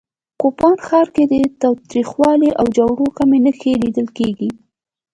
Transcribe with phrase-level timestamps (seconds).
[0.41, 4.49] کوپان ښار کې د تاوتریخوالي او جګړو کمې نښې لیدل کېږي